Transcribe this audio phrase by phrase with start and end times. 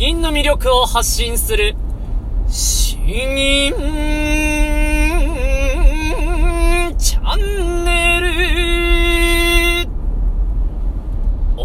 [0.00, 1.76] 吟の魅力を発信する、
[2.48, 4.49] 詩吟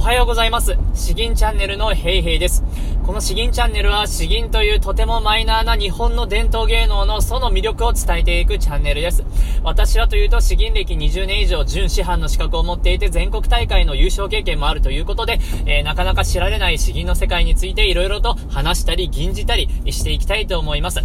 [0.06, 0.78] はようございます。
[0.94, 2.64] 詩吟チャンネルのヘイヘイです。
[3.08, 9.24] この詩吟チャンネルは詩吟というとてもマイナーな日本の伝統芸能のその魅力を伝えていくチャンネルです。
[9.64, 21.00] 私はというと詩吟歴20年以上準師範の資格を持っていて全国大会の優勝経験もあるということで、えー、なかなか知られない詩吟の世界について色々と話したり吟じたりしていきたいと思います。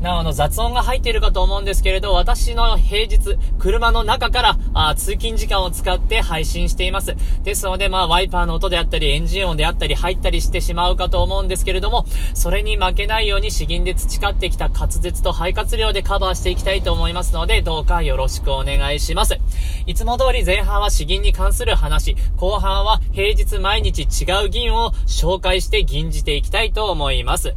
[0.00, 7.14] なお、あの、雑音が入っているかと思うんですけれど、私の平日、車の中から、あ通勤時間を使って配信しています。
[7.42, 19.38] ですので、まあ、ワイパーの音であったり、エンジン音であったり、入ったりしてしまうかと思うんですけれども、それに負けないように詩吟で培ってきた滑舌と肺活量でカバーしていきたいと思いますので、どうかよろしくお願いします。
[19.84, 27.54] いつも通り前半は詩吟に関する話、後半は平日毎日違う銀を紹介して吟じていきたいと思います。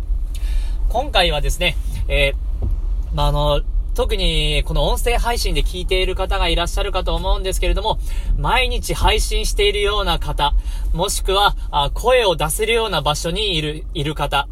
[0.89, 1.75] 今回はですね、
[2.07, 3.61] えー、まあ、あの、
[3.95, 7.99] 特にこの音声配信で聞いている方がいらっしゃるかと思うんですけれども、
[8.37, 10.53] 毎日配信しているような方、
[10.93, 14.47] もしくは、あ声を出せるような場所にいる、いる方、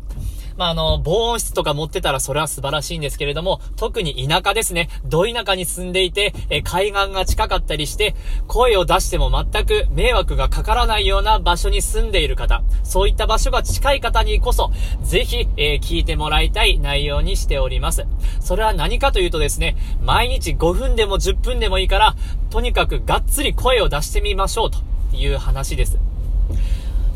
[0.57, 4.89] まあ、あの、防音室とか持ってたらそれは素晴らしいんですけれども、特に田舎ですね。
[5.05, 8.15] ど田舎に住んでいて、え海岸が近かったりして、
[8.47, 14.71] 声を出しても全く迷惑がかからないような場所に住んでいる方、そういった場所が近い方にこそ、
[15.03, 18.05] ぜひ、えー、聞いてもらいたい内容にしております。
[18.39, 22.15] それは何かというとですね、毎日5分でも10分でもいいから、
[22.49, 24.79] とにかくがっつり声を出してみましょうと
[25.15, 25.97] いう話です。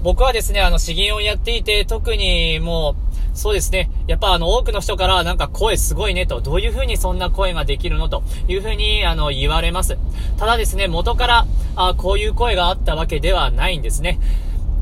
[0.06, 3.05] 僕はですね、あの、詩吟をやっていて、特にもう、
[3.36, 3.92] そうですね。
[4.08, 9.98] やっぱあの、多くの人からなんか声すごいねと、どういうふうにそんな声ができるのというふうにあの、言われます。
[10.38, 14.20] ただですね、元から、あこういう声があったわけではないんですね。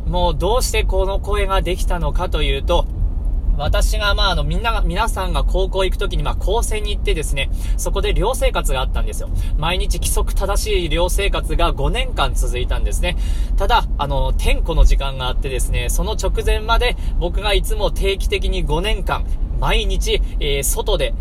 [0.07, 2.85] もうどうしてこの声ができたのかというと、
[3.57, 9.30] 私が、まあ、あの、みんなが、皆さんが高校行くときに、まあ、高専に行ってですね、そこで寮生活があったんですよ。
[9.58, 13.15] 毎日規則正しい寮生活が5年間続いたんですね。
[13.58, 19.25] ただ、あの、天候の時間があってですね、その直前まで僕がいつも定期的に5年間、
[19.59, 21.13] 毎日、えー、外で、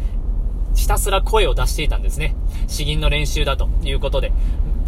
[0.75, 2.35] ひたすら声を出していたんですね。
[2.67, 4.33] 詩吟の練習だということで。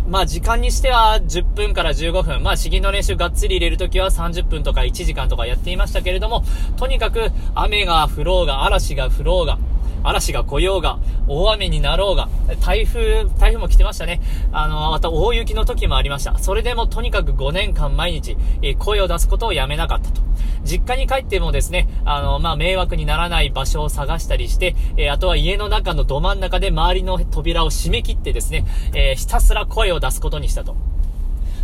[0.08, 6.44] まあ時間にしては10分から15分、まあ詩吟の練習がっつり入れるときは30分とか1時間とかやっていましたけれども、
[6.76, 9.58] とにかく雨が降ろうが、嵐が降ろうが、
[10.04, 12.28] 嵐が来ようが、大雨になろうが、
[12.60, 14.20] 台風、台風も来てましたね。
[14.52, 16.38] あの、また大雪の時もありました。
[16.38, 20.20] それでもとにかく5年間毎日、え、声を出すことをやめなかったと。
[20.62, 30.76] 実家に帰ってもですね、あの、まあ、迷惑にならない場所を探したりして、え、あとは家の中のど真ん中で周りの扉を閉め切ってですね、え、ひたすら声を出すことにしたと。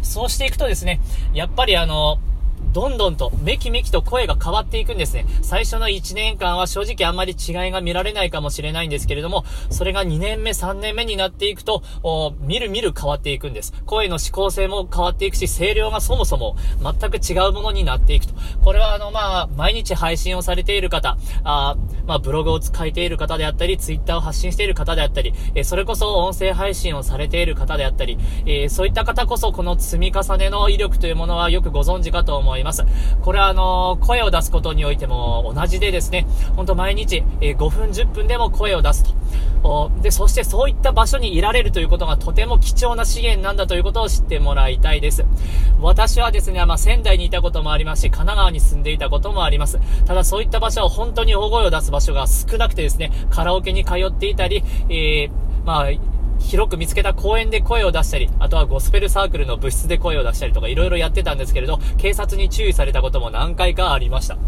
[0.03, 1.01] そうしていくとですね、
[1.35, 2.19] やっぱりあの、
[2.73, 5.27] どんどんと、めきめきと声が変わっていくんですね。
[5.43, 11.83] 最初の1年間は正直あんまり違いが見られないかもしれないんですけれども、それが2年目、3年目になっていくと、
[12.41, 13.75] みるみる変わっていくんです。
[13.87, 18.35] 声の指向性も変わっていくし、声量がそもそも全く違うものになっていくと。
[18.63, 21.77] これはあの、まあ、毎日配信をされている方、あ
[22.11, 32.85] まあ、ブログを書いている方であったり、ツイッターを発信している方であったり、えそれこそ音声配信をされている方であったり、えそういった方こそこの積み重ねの威力というものはよくご存知かと思います。
[33.23, 36.27] これはあの、声を出すことにおいても同じでですね、
[36.57, 39.20] ほんと毎日、え5分10分でも声を出すと。
[40.03, 45.25] で、そしてそういった場所にいられるということがとても貴重な資源なんだということを知ってもらいたいです。
[45.81, 49.79] 私はですね、まあ、仙台にいたこともありますし、神奈川に住んでいたこともあります。
[50.07, 55.31] ただそういった場所は本当に大声を出す場所が少なくてですね、カラオケに通っていたり、えー、
[55.65, 55.89] まあ、
[56.41, 64.39] 広く見つけた公園で声を出したり、あとはゴスペルサークルの部室で声を出したりとか色々やってたんですけれど、警察に注意されたことも何回かありました。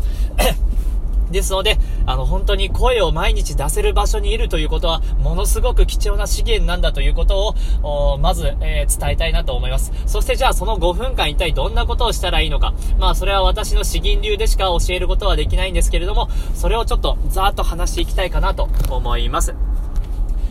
[1.33, 9.93] ですので、あの、本当に声を毎日出せる場所にいるということは、ものすごく貴重な資源なんだということを、まず、えー、伝えたいなと思います。
[10.07, 12.75] そしてじゃあその5分間一体どんなことをしたらいいのか。
[12.99, 19.55] まあ、それは私の詩吟流でしか教えることはできないんですけれども、それをちょっとざーっと話していきたいかなと思います。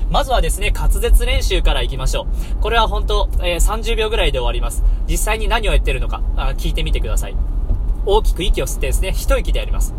[0.10, 2.28] まずはですね、滑舌練習から行きましょ
[2.60, 2.62] う。
[2.62, 4.84] これは本当、えー、30秒ぐらいで終わります。
[5.08, 7.36] 実際に何をやってるのか、あ聞いてみてください。
[8.06, 9.94] 大きく息を吸ってですね、一息でやります。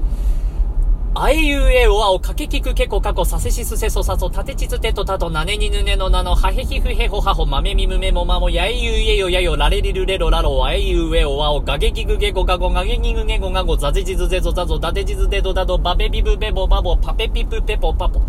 [1.14, 18.22] あえゆえおあおかけきくけこかこさせしすせそさそたてちつてとたとなねにぬねのなのはへひふへほはほまめみむめもまもやえゆえよやよられりるれろらろあえゆえおあおがげきぐげごがごがげぎぐげごがござぜじずぜぞざぞだてじずでどだどばべびぶべぼばぼパペピプペポパポ。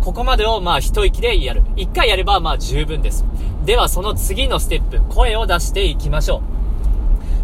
[0.00, 1.62] ここまでをまあ一息でやる。
[1.76, 3.26] 一回やればまあ十分です。
[3.66, 6.57] ではその次のステップ、声を出していきましょう。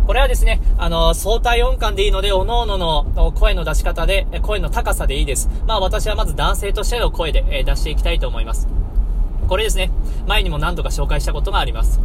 [0.07, 5.49] これはですね、あの、相対音感でいいので、各々の声の出し方で、声の高さでいいです。
[5.67, 8.69] まあ私はまず男性としての声で、え出していきたいと思います。
[9.49, 9.91] これですね、
[10.27, 12.01] 前にも何度か紹介したことがあります。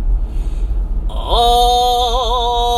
[1.10, 2.69] あー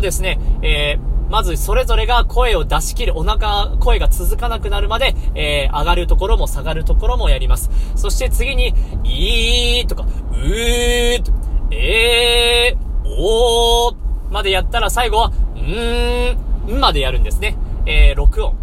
[0.00, 7.70] ですね、えー、まずそれぞれが声を出し切る、お腹、声が続かなくなるまで、えー、上がるところも下がるところもやります。
[7.96, 8.74] そして次に、
[9.04, 11.32] いーとか、うーと、
[11.70, 12.78] えー、
[13.18, 13.96] おー
[14.30, 17.56] までやったら最後は、うーん、までやるんですね。
[17.86, 18.54] えー、録音。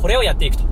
[0.00, 0.64] これをやっていくと。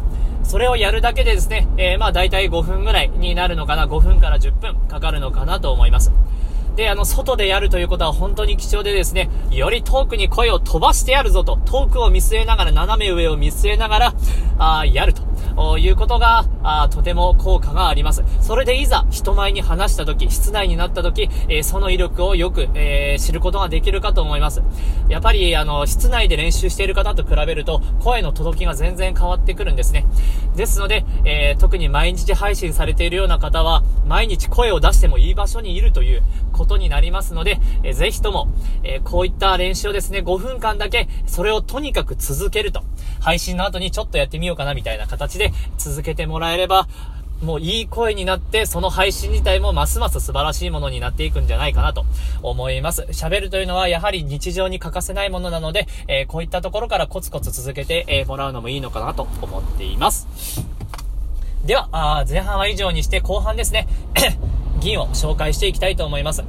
[0.43, 6.12] それをやるだけでですね、えー、まあ大体5分ぐらいになるのかな、5分から10分かかるのかなと思います。
[6.81, 14.15] で、あの、外でやるということは本当に貴重でですね、より遠くに声を飛ばしてやるぞと、遠くを見据えながら、斜め上を見据えながら、
[14.59, 15.30] あやると。
[15.79, 18.25] いうことが、あとても効果があります。
[18.41, 24.62] それでいざ、人前に話した時、室内になった時、えー、その威力をよく、えー、知ることができるかと思います。
[25.08, 30.06] やっぱり、あの、室内で練習している方と比べると、声の届きが全然変わってくるんですね。
[30.56, 38.49] ですので、えー、特に毎日配信されているような方は、毎日声を出してもいい場所にいるということになりますので、えー、ぜひとも、
[38.82, 42.82] えー、こういった練習をですね、5分間だけ、それをとにかく続けると。
[43.20, 46.87] 配信の後にちょっとやってみようかなみたいな形でで続けてもらえれば、
[47.42, 52.04] もういい声になって、その配信自体もますます素晴らしいものになっていくんじゃないかなと
[52.42, 53.06] 思います。
[53.10, 60.28] 喋るというのはやはり日常に欠かせないものなので、えー、こういったところからコツコツ続けて、えー、もらうのもいいのかなと思っています。
[61.64, 63.88] では、あ前半は以上にして後半ですね、
[64.81, 66.44] 銀を紹介していきたいと思います。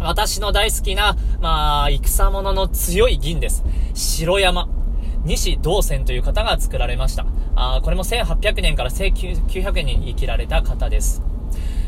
[0.00, 3.62] 私の大好きな、まあ、戦物の強い銀です。
[3.94, 4.81] 城山。
[5.24, 7.26] 西道仙という方が作られました。
[7.54, 11.22] あこれも1800年から1900年に生きられた方です。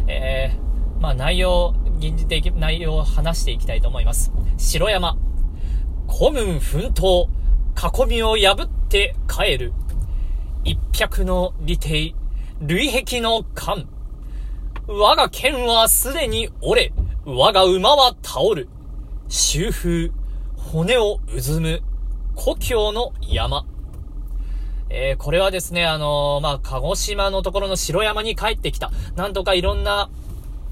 [0.06, 4.32] えー、まあ内容、銀じていき、内容を話していきたいと思います。
[4.56, 5.16] 城山。
[6.08, 7.28] 古軍奮闘。
[7.76, 9.72] 囲みを破って帰る。
[10.62, 12.14] 一百の利帝。
[12.60, 13.86] 類壁の間。
[14.86, 16.92] 我が剣はすでに折れ。
[17.24, 18.68] 我が馬は倒る。
[19.28, 20.10] 周風、
[20.56, 21.82] 骨をうずむ、
[22.34, 23.66] 故郷の山。
[24.90, 28.90] えー、これはですね、あのー、まあ、鹿児島のところの城山に帰ってきた。
[29.16, 30.08] なんとかいろんな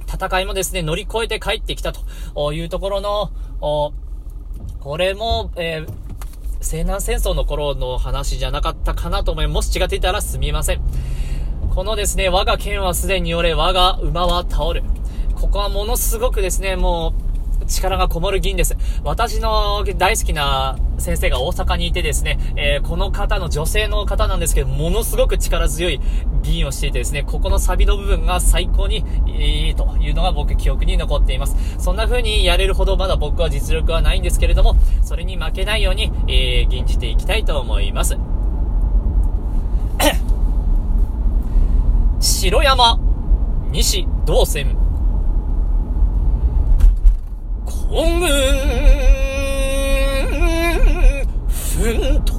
[0.06, 3.30] 戦いもですね、乗り越えて帰ってきたというところの、
[4.80, 5.92] これも、えー、
[6.60, 9.68] 西南戦争の頃の話じゃなかったかなと思います。
[9.68, 10.80] もし違っていたらすみません。
[11.74, 14.82] このですね、我が剣はすでに折れ、我が馬は倒る。
[15.34, 17.31] ここはものすごくですね、もう、
[17.72, 18.76] 力がこもる銀です。
[19.04, 26.00] 私の大好きな先生が大阪にいてですね、えー、この方の女性の方なんですけど、ものすごく力強い
[26.42, 31.56] 銀をしていてですね、ここのサビの部分が最高にいいというのが僕記憶に残っています。
[31.78, 38.16] そんな風にやれるほどまだ僕は実力はないんですけれども、それに負けないように、えー、吟じていきたいと思います。
[42.20, 42.98] 城山、
[43.70, 44.76] 西道線、
[47.92, 48.20] 軍
[51.46, 52.32] 奮闘。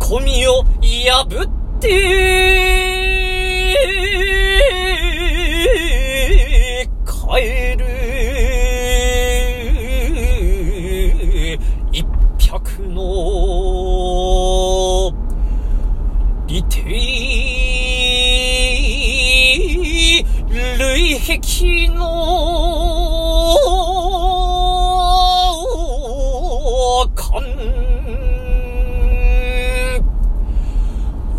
[0.00, 2.67] 囲みを破って。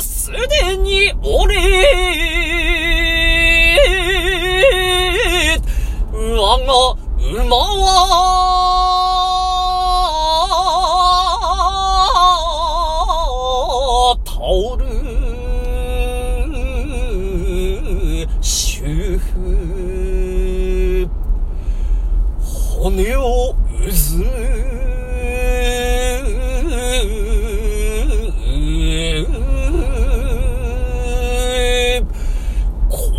[0.01, 2.30] すでに折れ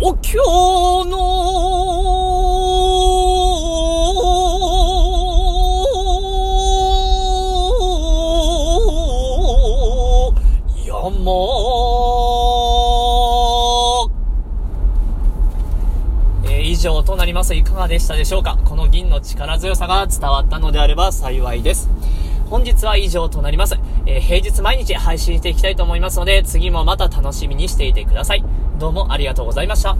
[0.05, 0.37] お経
[1.05, 1.15] の
[10.85, 11.23] 山、
[16.51, 17.55] え、以上となります。
[17.55, 18.57] いかがでしたでしょうか？
[18.65, 21.89] この銀の力強さが伝わったのであれば幸いです。
[22.49, 28.43] 本日は以上となります、えー、平日毎日配信していきたいと思いますので次もまた楽しみにしていてください。
[28.79, 29.95] どうもありがとうございました。